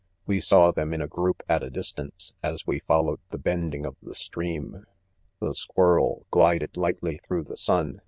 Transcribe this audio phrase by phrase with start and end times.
[0.25, 3.95] We saw them in a group at a distance, as we followed" the bending of
[4.01, 4.87] the stream.
[5.11, 7.99] * The s.quirrel glided lightly through the sun